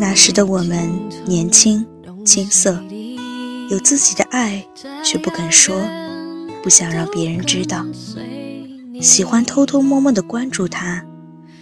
[0.00, 0.88] 那时的我们
[1.26, 1.84] 年轻
[2.24, 2.80] 青涩，
[3.68, 4.64] 有自己的爱，
[5.04, 5.74] 却不肯说，
[6.62, 7.84] 不想让别人知道，
[9.00, 11.04] 喜欢偷偷摸摸的关注他，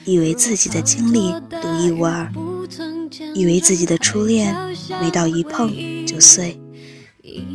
[0.05, 2.31] 以为自己的经历独一无二，
[3.35, 4.55] 以为自己的初恋
[5.01, 5.73] 没到一碰
[6.07, 6.61] 就碎。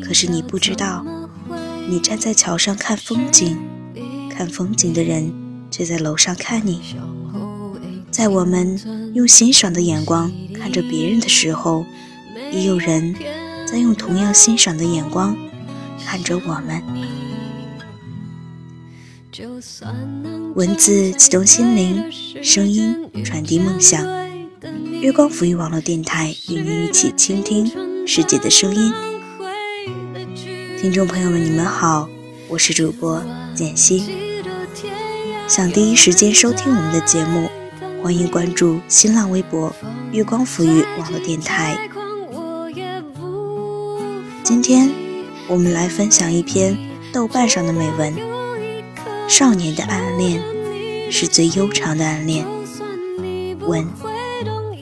[0.04, 1.06] 可是你不知道，
[1.88, 3.56] 你站在桥上看风景，
[4.32, 5.32] 看风景的人
[5.70, 6.82] 却在楼上看你。
[8.10, 8.78] 在我们
[9.14, 10.30] 用欣赏的眼光
[10.62, 11.84] 看着别人的时候，
[12.52, 13.16] 也有人
[13.66, 15.36] 在用同样欣赏的眼光
[16.06, 16.80] 看着我们。
[20.54, 22.04] 文字启动心灵，
[22.44, 24.06] 声音传递梦想。
[25.02, 28.94] 月光抚育网络电台与您一起倾听世界的声音。
[30.80, 32.08] 听众朋友们，你们好，
[32.48, 33.24] 我是主播
[33.56, 34.04] 简溪。
[35.48, 37.50] 想第一时间收听我们的节目。
[38.04, 39.72] 欢迎关注新浪微博
[40.12, 41.78] “月光抚育网络电台”。
[44.44, 44.90] 今天
[45.48, 46.76] 我们来分享一篇
[47.14, 48.16] 豆瓣上的美文：
[49.30, 50.42] 少年的暗恋
[51.12, 52.44] 是最悠长的暗恋。
[53.60, 53.88] 文：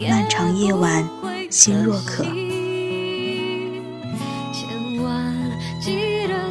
[0.09, 1.05] 漫长夜晚，
[1.49, 2.23] 心若渴。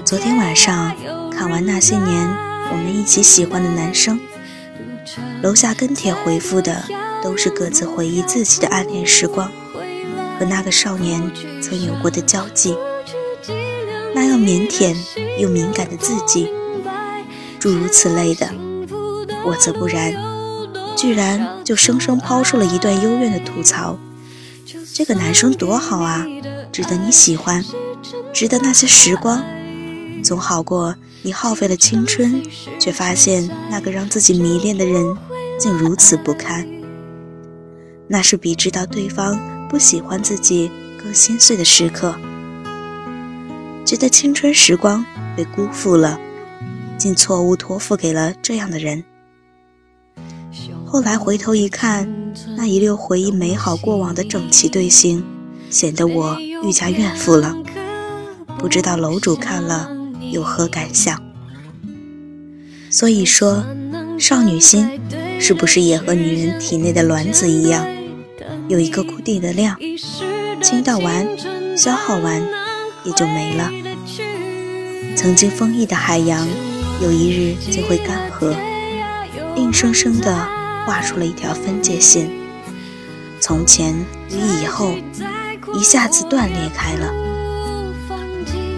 [0.05, 0.95] 昨天晚上
[1.31, 2.29] 看完那些年
[2.71, 4.21] 我们一起喜欢的男生。
[5.43, 6.83] 楼下跟帖回复的
[7.23, 9.51] 都是各自回忆自己的暗恋时光
[10.39, 11.31] 和那个少年
[11.63, 12.77] 曾有过的交际，
[14.15, 14.97] 那样腼腆
[15.39, 16.49] 又敏感的自己，
[17.59, 18.49] 诸如此类的。
[19.45, 20.13] 我则不然，
[20.97, 23.97] 居然就生生抛出了一段幽怨的吐槽：
[24.93, 26.27] 这个男生多好啊，
[26.73, 27.65] 值得你喜欢，
[28.33, 29.43] 值得那些时光，
[30.23, 32.43] 总好过你耗费了青春，
[32.81, 35.17] 却发现那个让自己迷恋的人。
[35.59, 36.67] 竟如此不堪，
[38.07, 39.39] 那是比知道对方
[39.69, 40.71] 不喜欢自己
[41.03, 42.15] 更心碎的时刻。
[43.85, 45.05] 觉得青春时光
[45.37, 46.21] 被辜负了，
[46.97, 49.03] 竟错误托付给了这样的人。
[50.87, 52.09] 后来回头一看，
[52.57, 55.25] 那一溜回忆美好过往的整齐队形，
[55.69, 57.55] 显得我愈加怨妇了。
[58.59, 59.91] 不知道楼主看了
[60.31, 61.21] 有何感想？
[62.91, 63.65] 所以说，
[64.19, 64.89] 少女心。
[65.41, 67.87] 是不是也和女人体内的卵子一样，
[68.69, 69.77] 有一个固定的量，
[70.61, 71.27] 倾倒完、
[71.77, 72.47] 消耗完，
[73.05, 73.71] 也就没了。
[75.17, 76.47] 曾经丰溢的海洋，
[77.01, 78.55] 有一日就会干涸，
[79.57, 80.47] 硬生生地
[80.87, 82.31] 画出了一条分界线。
[83.41, 83.95] 从前
[84.31, 84.93] 与以后，
[85.75, 87.13] 一下子断裂开了。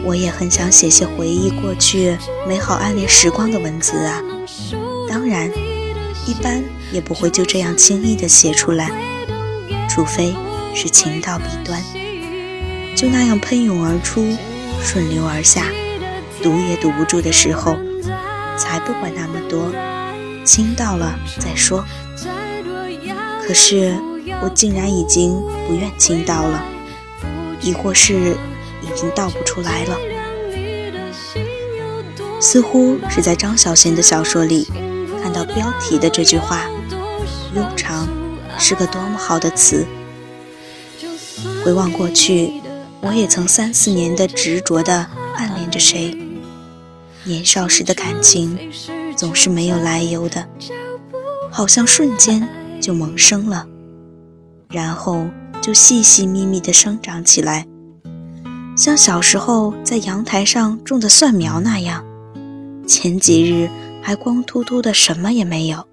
[0.05, 2.17] 我也很想写些回忆过去
[2.47, 4.23] 美好暗恋时光的文字啊，
[5.09, 5.51] 当然。
[6.31, 8.89] 一般也不会就这样轻易的写出来，
[9.89, 10.33] 除非
[10.73, 11.83] 是情到笔端，
[12.95, 14.37] 就那样喷涌而出，
[14.81, 15.65] 顺流而下，
[16.41, 17.77] 堵也堵不住的时候，
[18.57, 19.73] 才不管那么多，
[20.45, 21.85] 倾到了再说。
[23.45, 23.97] 可是
[24.41, 25.33] 我竟然已经
[25.67, 26.65] 不愿倾倒了，
[27.61, 28.37] 亦或是
[28.83, 29.99] 已经倒不出来了，
[32.41, 34.69] 似乎是在张小娴的小说里。
[35.23, 36.65] 看到标题的这句话
[37.55, 38.09] ，“悠长”
[38.59, 39.87] 是个多么好的词。
[41.65, 42.53] 回望过去，
[43.01, 46.17] 我也曾三四年的执着的暗恋着谁。
[47.25, 48.59] 年少时的感情
[49.15, 50.49] 总是没有来由的，
[51.51, 52.49] 好像瞬间
[52.81, 53.67] 就萌生了，
[54.71, 55.27] 然后
[55.61, 57.67] 就细细密密的生长起来，
[58.75, 62.03] 像小时候在阳台上种的蒜苗那样。
[62.87, 63.69] 前几日。
[64.03, 65.87] 还光秃秃的，什么也没有。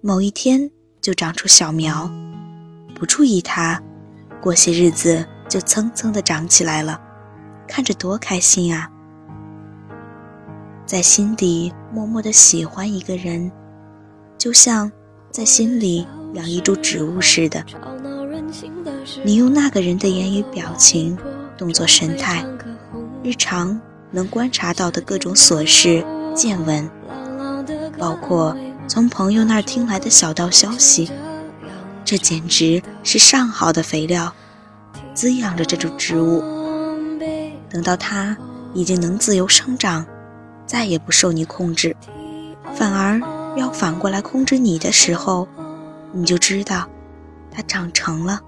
[0.00, 2.10] 某一天就长出小苗，
[2.94, 3.82] 不注意它，
[4.40, 7.00] 过些日子就蹭蹭的长起来了，
[7.66, 8.90] 看着多开心啊！
[10.86, 13.50] 在心底默默的喜欢一个人，
[14.38, 14.90] 就像
[15.30, 17.64] 在心里养一株植物似的。
[19.22, 21.16] 你用那个人的言语、表情、
[21.56, 22.44] 动作、神态，
[23.22, 23.78] 日常
[24.10, 26.04] 能观察到的各种琐事、
[26.34, 26.88] 见闻。
[27.98, 28.56] 包括
[28.86, 31.10] 从朋友那儿听来的小道消息，
[32.04, 34.32] 这简直是上好的肥料，
[35.12, 36.42] 滋养着这株植物。
[37.68, 38.36] 等到它
[38.72, 40.06] 已经能自由生长，
[40.64, 41.94] 再也不受你控制，
[42.74, 43.20] 反而
[43.56, 45.46] 要反过来控制你的时候，
[46.12, 46.88] 你就知道
[47.50, 48.40] 它长成了。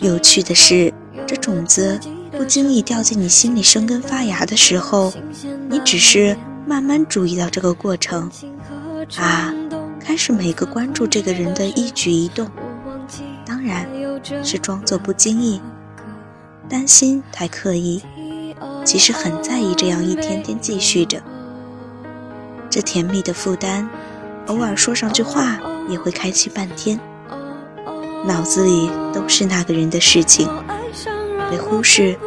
[0.00, 0.92] 有趣的是，
[1.26, 1.98] 这种子
[2.30, 5.12] 不经意掉进你心里生根发芽的时候，
[5.68, 6.36] 你只是。
[6.66, 8.28] 慢慢注意到这个过程，
[9.18, 9.54] 啊，
[10.00, 12.50] 开始每个关注这个人的一举一动，
[13.46, 13.88] 当然
[14.42, 15.62] 是装作不经意，
[16.68, 18.02] 担心太刻意，
[18.84, 19.76] 其实很在意。
[19.76, 21.22] 这样一天天继续着，
[22.68, 23.88] 这甜蜜的负担，
[24.48, 26.98] 偶尔说上句话也会开心半天，
[28.26, 30.48] 脑子里都是那个人的事情，
[31.48, 32.18] 被忽视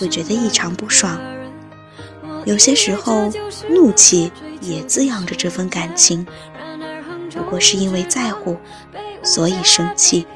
[0.00, 1.20] 会觉得异常不爽。
[2.44, 3.30] 有些时候，
[3.68, 6.26] 怒气也滋养着这份感情。
[7.34, 8.56] 不过是因为在乎，
[9.22, 10.26] 所以生气。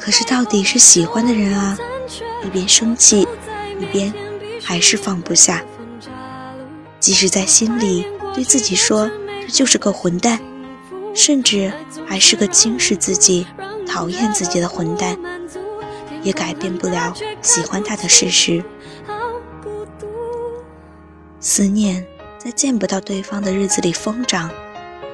[0.00, 1.76] 可是到底是喜欢的人啊，
[2.44, 3.26] 一边生气，
[3.78, 4.12] 一边
[4.62, 5.62] 还是放不下。
[6.98, 9.10] 即使在心里对自己说
[9.42, 10.38] 这就是个混蛋，
[11.14, 11.72] 甚至
[12.06, 13.46] 还是个轻视自己、
[13.86, 15.18] 讨厌自己的混蛋，
[16.22, 18.62] 也改变不了喜欢他的事实。
[21.40, 22.06] 思念。
[22.42, 24.50] 在见不到对方的日子里疯长，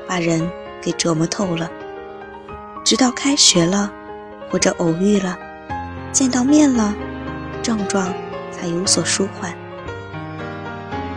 [0.07, 0.49] 把人
[0.81, 1.69] 给折磨透了。
[2.85, 3.91] 直到开学了，
[4.49, 5.37] 或者偶遇了，
[6.13, 6.95] 见到面了，
[7.65, 8.15] 症状
[8.53, 9.53] 才有所舒缓。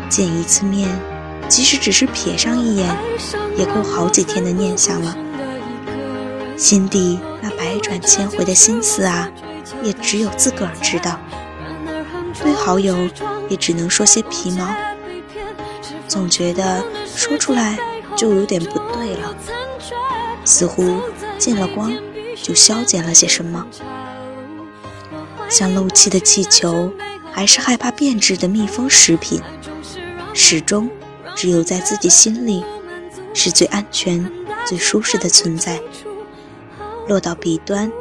[0.10, 0.90] 见一次面，
[1.48, 2.90] 即使只是瞥上一眼，
[3.56, 5.16] 也够好几天的念想了。
[6.58, 9.30] 心底那百转千回的心思啊，
[9.84, 11.20] 也只有自个儿知道。
[12.42, 13.08] 对好友，
[13.48, 14.68] 也只能说些皮毛。
[16.10, 17.78] 总觉得说出来
[18.16, 19.36] 就有点不对了，
[20.44, 21.00] 似乎
[21.38, 21.94] 见了光
[22.42, 23.66] 就消减了些什么，
[25.48, 26.92] 像漏气的气球，
[27.32, 29.40] 还是害怕变质的密封食品，
[30.34, 30.90] 始终
[31.36, 32.66] 只有在自己心里
[33.36, 34.30] 是最安全、
[34.66, 35.80] 最舒适的存在。
[37.08, 37.92] 落到笔端，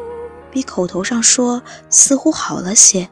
[0.50, 3.10] 比口头上说似乎好了些，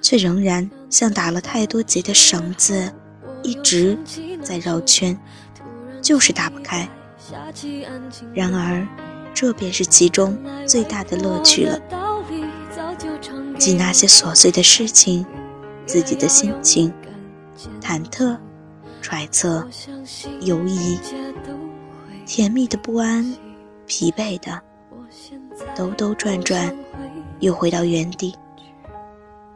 [0.00, 2.90] 却仍然像打了太多结的绳子。
[3.44, 3.96] 一直
[4.42, 5.16] 在绕圈，
[6.02, 6.88] 就是打不开。
[8.34, 8.84] 然而，
[9.32, 10.36] 这便是其中
[10.66, 11.78] 最大的乐趣了。
[13.58, 15.24] 记那些琐碎的事情，
[15.86, 16.92] 自己的心情，
[17.80, 18.36] 忐忑、
[19.00, 19.66] 揣测、
[20.40, 20.98] 犹疑，
[22.26, 23.34] 甜蜜的不安，
[23.86, 24.60] 疲惫的，
[25.76, 26.74] 兜兜转转，
[27.40, 28.34] 又回到原地。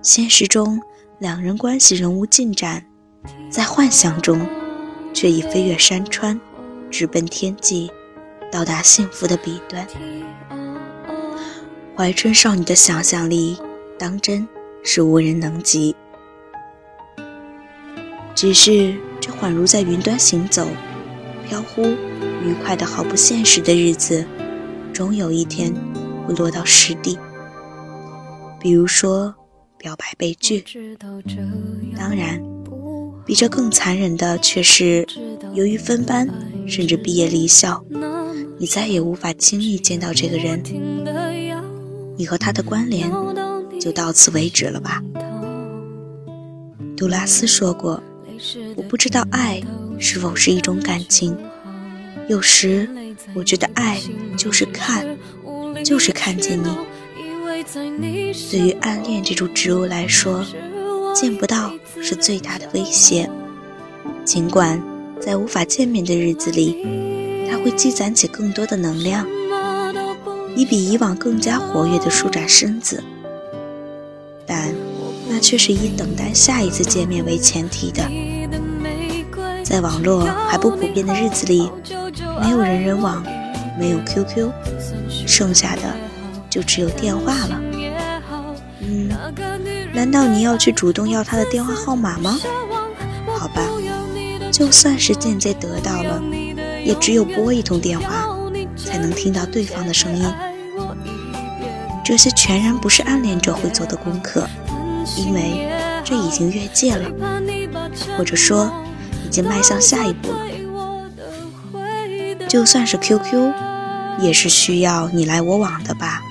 [0.00, 0.81] 现实中，
[1.19, 2.85] 两人关系仍无进展。
[3.50, 4.47] 在幻想中，
[5.15, 6.39] 却已飞越山川，
[6.91, 7.91] 直奔天际，
[8.53, 9.87] 到达幸福的彼端。
[11.97, 13.59] 怀春少女的想象力，
[13.99, 14.47] 当真
[14.85, 15.97] 是无人能及。
[18.35, 20.69] 只是这恍如在云端行走、
[21.49, 21.83] 飘忽、
[22.45, 24.25] 愉快的毫不现实的日子，
[24.93, 25.75] 终有一天
[26.27, 27.19] 会落到实地。
[28.61, 29.35] 比如说，
[29.77, 30.62] 表白被拒，
[31.97, 32.57] 当然。
[33.28, 35.06] 比这更残忍的却是，
[35.52, 36.26] 由于分班，
[36.66, 37.84] 甚至毕业离校，
[38.56, 40.62] 你再也无法轻易见到这个人，
[42.16, 43.12] 你和他的关联
[43.78, 45.02] 就到此为止了吧？
[46.96, 48.02] 杜拉斯说过
[48.75, 49.60] ：“我不知道爱
[49.98, 51.36] 是否是一种感情，
[52.30, 52.88] 有时
[53.34, 54.00] 我觉得爱
[54.38, 55.06] 就是看，
[55.85, 56.75] 就是看见你。
[58.50, 60.42] 对于暗恋这种植物来说。”
[61.15, 63.29] 见不到是最大的威胁，
[64.25, 64.81] 尽管
[65.21, 66.87] 在无法见面的日子里，
[67.50, 69.27] 它会积攒起更多的能量，
[70.55, 73.03] 以比以往更加活跃地舒展身子。
[74.47, 74.73] 但
[75.29, 78.03] 那却是以等待下一次见面为前提的。
[79.65, 81.71] 在网络还不普遍的日子里，
[82.41, 83.23] 没有人人网，
[83.79, 84.50] 没有 QQ，
[85.27, 85.83] 剩下的
[86.49, 87.61] 就只有电话了。
[89.99, 92.38] 难道你要去主动要他的电话号码吗？
[93.37, 93.62] 好吧，
[94.52, 96.23] 就算是间接得到了，
[96.85, 98.28] 也只有拨一通电话，
[98.76, 100.25] 才能听到对方的声音。
[102.05, 104.49] 这些全然不是暗恋者会做的功课，
[105.17, 105.69] 因为
[106.05, 107.11] 这已经越界了，
[108.17, 108.71] 或者说
[109.26, 110.38] 已经迈向下一步了。
[112.47, 113.52] 就算是 QQ，
[114.21, 116.23] 也是需要你来我往的吧？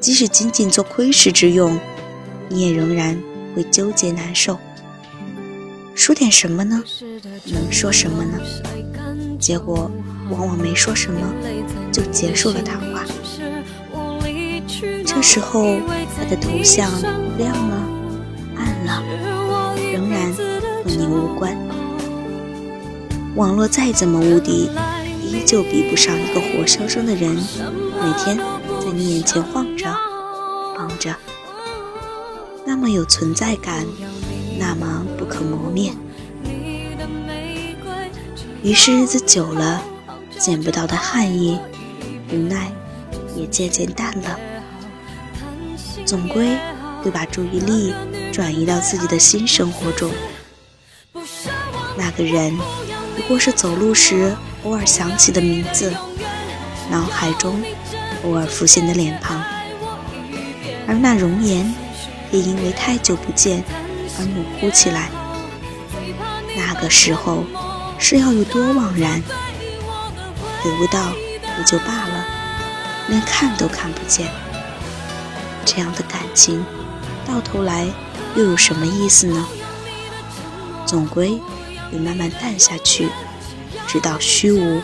[0.00, 1.78] 即使仅仅做窥视之用。
[2.52, 3.18] 你也仍然
[3.56, 4.58] 会纠结难受，
[5.94, 6.82] 说点什么呢？
[7.46, 8.38] 能说什么呢？
[9.40, 9.90] 结果
[10.28, 11.18] 往往没说什么，
[11.90, 13.06] 就结束了谈话。
[15.06, 15.78] 这时候
[16.14, 16.90] 他的头像
[17.38, 17.88] 亮了，
[18.56, 19.02] 暗了，
[19.90, 20.42] 仍然和
[20.84, 21.56] 你无关。
[23.34, 24.68] 网络再怎么无敌，
[25.22, 29.90] 依旧比不上一个活生生的人，每天在你眼前晃着，
[30.76, 31.16] 晃着。
[32.82, 33.86] 那么有存在感，
[34.58, 35.92] 那么不可磨灭。
[38.60, 39.80] 于是日子久了，
[40.36, 41.60] 见不到的汗意，
[42.32, 42.72] 无奈
[43.36, 44.36] 也渐渐淡了。
[46.04, 46.58] 总归
[47.04, 47.94] 会把注意力
[48.32, 50.10] 转移到自己的新生活中。
[51.96, 52.52] 那个人，
[53.14, 54.34] 不过是走路时
[54.64, 55.92] 偶尔想起的名字，
[56.90, 57.62] 脑海中
[58.24, 59.40] 偶尔浮现的脸庞，
[60.88, 61.72] 而那容颜，
[62.32, 63.62] 也因为太久不见
[64.18, 65.08] 而模糊起来。
[66.56, 67.44] 那个时候，
[67.98, 69.22] 是要有多惘然？
[70.64, 71.12] 得不到
[71.58, 72.24] 也就罢了，
[73.08, 74.28] 连看都看不见。
[75.64, 76.64] 这样的感情，
[77.26, 77.86] 到头来
[78.34, 79.46] 又有什么意思呢？
[80.86, 81.40] 总归
[81.90, 83.08] 会慢慢淡下去，
[83.86, 84.80] 直到虚无。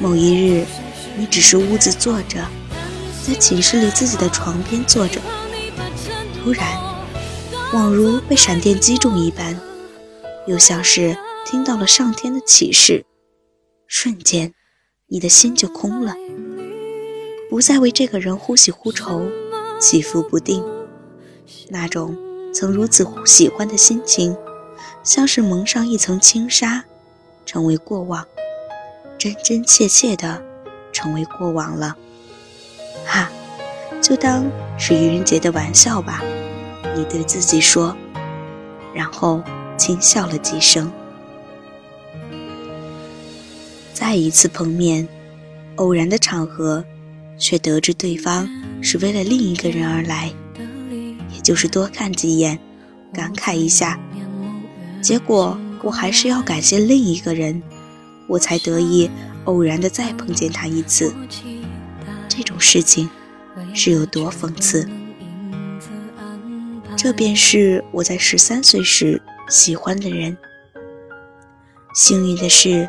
[0.00, 0.66] 某一日，
[1.16, 2.44] 你只是屋子坐着，
[3.26, 5.18] 在寝室里自己的床边坐着，
[6.42, 6.78] 突然，
[7.72, 9.58] 恍如被闪电击中一般，
[10.46, 11.16] 又像是
[11.46, 13.06] 听到了上天的启示，
[13.86, 14.52] 瞬间，
[15.06, 16.14] 你的心就空了。
[17.48, 19.26] 不再为这个人忽喜忽愁，
[19.80, 20.62] 起伏不定。
[21.70, 22.14] 那种
[22.52, 24.36] 曾如此喜欢的心情，
[25.02, 26.84] 像是蒙上一层轻纱，
[27.46, 28.26] 成为过往，
[29.16, 30.44] 真真切切的
[30.92, 31.96] 成为过往了。
[33.04, 33.30] 哈，
[34.00, 34.44] 就当
[34.78, 36.22] 是愚人节的玩笑吧，
[36.96, 37.96] 你对自己说，
[38.94, 39.42] 然后
[39.76, 40.90] 轻笑了几声。
[43.92, 45.06] 再一次碰面，
[45.76, 46.84] 偶然的场合。
[47.36, 48.48] 却得知对方
[48.80, 50.32] 是为了另一个人而来，
[51.34, 52.56] 也就是多看几眼，
[53.12, 53.98] 感慨一下。
[55.02, 57.60] 结果我还是要感谢另一个人，
[58.28, 59.10] 我才得以
[59.46, 61.12] 偶然的再碰见他一次。
[62.36, 63.08] 这种事情
[63.74, 64.88] 是有多讽刺？
[66.96, 70.36] 这便是我在十三岁时喜欢的人。
[71.94, 72.88] 幸运的是，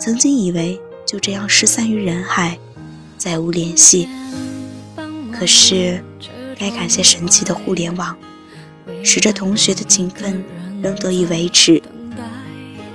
[0.00, 2.58] 曾经以为就这样失散于人海。
[3.16, 4.08] 再无联系，
[5.30, 6.02] 可是
[6.58, 8.16] 该感谢神奇的互联网，
[9.04, 10.42] 使这同学的情分
[10.82, 11.82] 仍得以维持。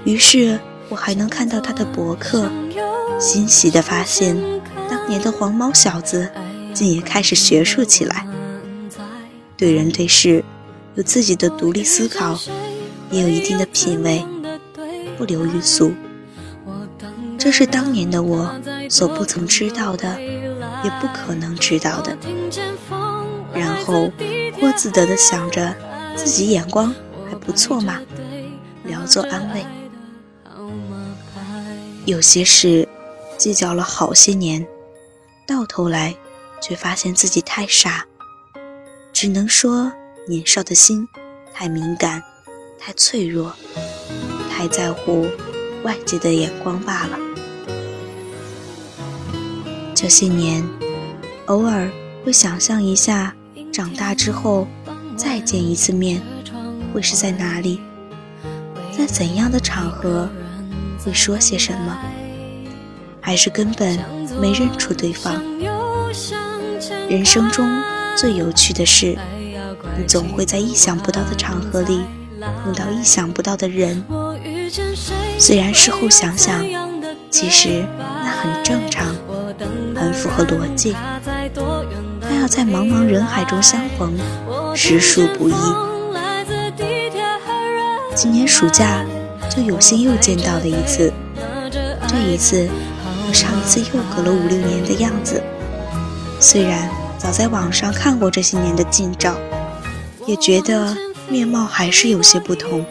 [0.03, 0.59] 于是
[0.89, 2.51] 我还能看到他的博客，
[3.19, 4.35] 欣喜地发现，
[4.89, 6.29] 当年的黄毛小子
[6.73, 8.25] 竟也开始学术起来，
[9.57, 10.43] 对人对事
[10.95, 12.39] 有自己的独立思考，
[13.11, 14.25] 也有一定的品味，
[15.17, 15.91] 不流于俗。
[17.37, 18.53] 这是当年的我
[18.89, 20.19] 所不曾知道的，
[20.83, 22.17] 也不可能知道的。
[23.53, 24.11] 然后
[24.59, 25.75] 颇自得地想着
[26.15, 26.93] 自己眼光
[27.29, 27.99] 还不错嘛，
[28.83, 29.63] 聊作安慰。
[32.05, 32.87] 有些事
[33.37, 34.65] 计较了好些年，
[35.47, 36.15] 到头来
[36.61, 38.05] 却发现自己太傻，
[39.13, 39.91] 只能说
[40.27, 41.07] 年少的心
[41.53, 42.21] 太敏感、
[42.79, 43.53] 太脆弱、
[44.49, 45.27] 太在乎
[45.83, 47.19] 外界的眼光罢了。
[49.93, 50.67] 这些年，
[51.45, 51.89] 偶尔
[52.23, 53.33] 会想象一下，
[53.71, 54.67] 长大之后
[55.15, 56.21] 再见一次面，
[56.93, 57.79] 会是在哪里，
[58.97, 60.27] 在怎样的场合，
[61.03, 61.97] 会说些什么，
[63.21, 63.97] 还是根本
[64.39, 65.41] 没认出对方。
[67.09, 67.69] 人生中
[68.17, 69.17] 最有趣的是，
[69.97, 72.01] 你总会在意想不到的场合里
[72.63, 74.03] 碰到意想不到的人。
[75.37, 76.65] 虽然事后想想，
[77.29, 79.15] 其实那很正常。
[79.95, 80.93] 很符合逻辑，
[82.19, 84.13] 但要在茫茫人海中相逢，
[84.75, 85.53] 实属不易。
[88.13, 89.05] 今年暑假
[89.49, 91.13] 就有幸又见到了一次，
[92.05, 92.67] 这一次
[93.35, 95.43] 上一次又隔了五六年的样子。
[96.39, 99.35] 虽然早在网上看过这些年的近照，
[100.25, 100.95] 也觉得
[101.27, 102.85] 面貌还是有些不同，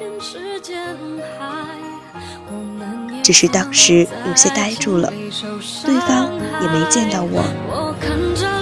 [3.22, 5.10] 只是当时有些呆住了，
[5.84, 6.28] 对方。
[6.62, 7.44] 也没见到我，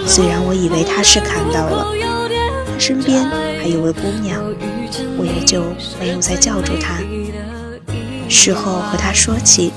[0.07, 1.87] 虽然我以为他是看到了，
[2.67, 3.25] 他身边
[3.61, 4.43] 还有位姑娘，
[5.19, 5.62] 我也就
[6.01, 6.99] 没有再叫住他。
[8.29, 9.73] 事后和他说起，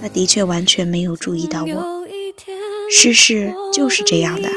[0.00, 2.06] 他的确完全没有注意到我。
[2.90, 4.48] 世事就是这样的，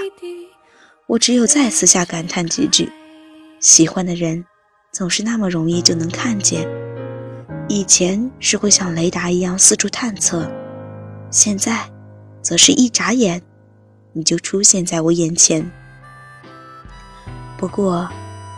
[1.08, 2.90] 我只有再私下感叹几句：
[3.60, 4.46] 喜欢的人
[4.92, 6.68] 总是那么容易就能看见。
[7.70, 10.52] 以前是会像雷达一样四处探测，
[11.30, 11.90] 现在。
[12.44, 13.42] 则是一眨眼，
[14.12, 15.72] 你就出现在我眼前。
[17.58, 18.10] 不过，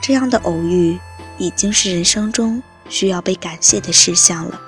[0.01, 0.98] 这样的偶遇
[1.38, 4.60] 已经是人生中需要被感谢的事项了，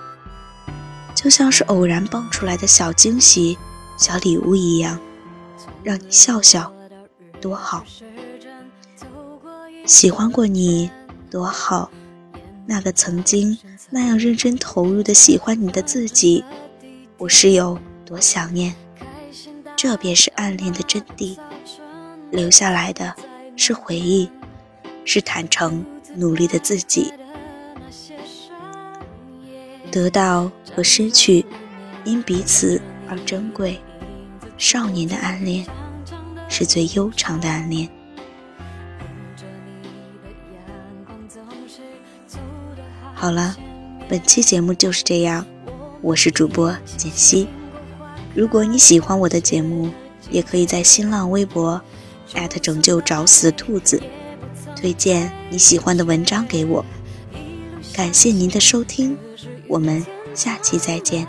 [1.18, 3.58] 就像是偶然蹦出来的小惊喜、
[3.98, 5.00] 小礼物一样，
[5.84, 6.72] 让你笑笑，
[7.42, 7.84] 多好。
[9.84, 10.92] 喜欢过你，
[11.32, 11.90] 多好，
[12.68, 13.58] 那个曾经
[13.90, 16.46] 那样认真投入的喜欢你的自己，
[17.18, 18.76] 我是有多想念。
[19.76, 21.36] 这便是暗恋的真谛，
[22.30, 23.16] 留下来的
[23.56, 24.30] 是回忆，
[25.04, 25.84] 是坦诚
[26.14, 27.12] 努力的自己。
[29.91, 31.46] 得到和失去，
[32.03, 33.79] 因彼此而珍贵。
[34.58, 35.65] 少年的暗恋，
[36.50, 37.88] 是最悠长的暗恋。
[43.13, 43.56] 好了，
[44.08, 45.46] 本期节目就是这样，
[46.01, 47.48] 我是主播简溪。
[48.36, 49.89] 如果你喜欢我的节目，
[50.29, 51.82] 也可以在新浪微博
[52.62, 54.01] 拯救找死的兔子
[54.75, 56.86] 推荐你喜欢的文章给我。
[57.94, 59.17] 感谢您的收听，
[59.68, 61.28] 我们下期再见。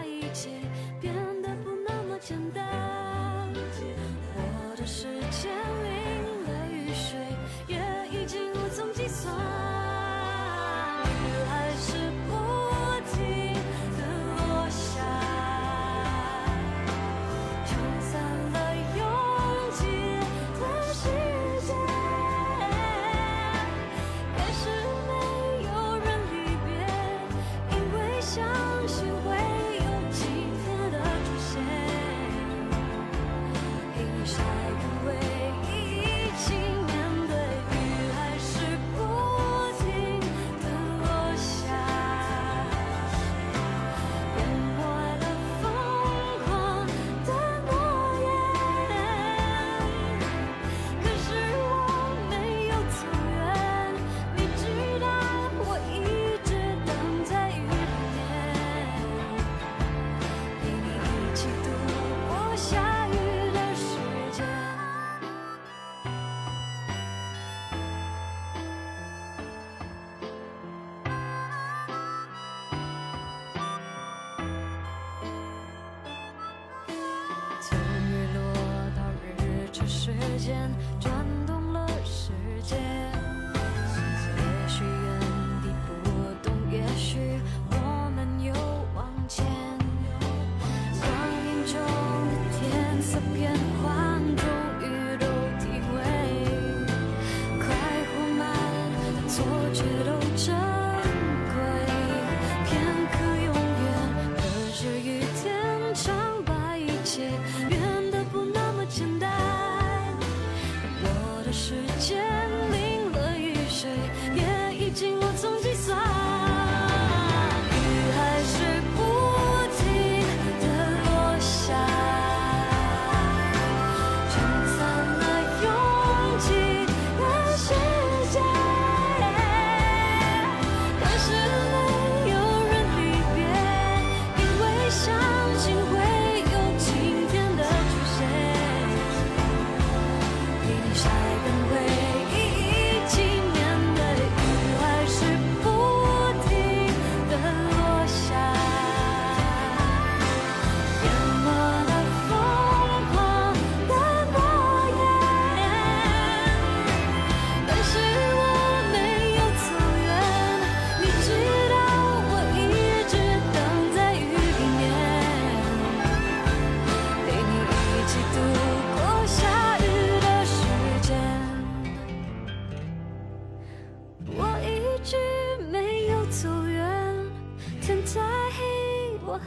[80.39, 81.18] 时间。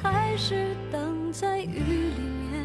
[0.02, 2.64] 还是等在雨里面，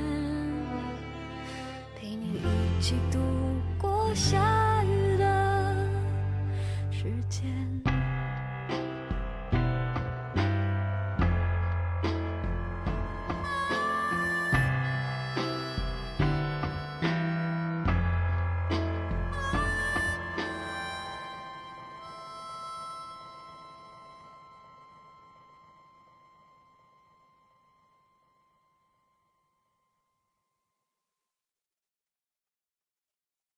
[1.94, 3.18] 陪你一起度
[3.78, 4.85] 过夏。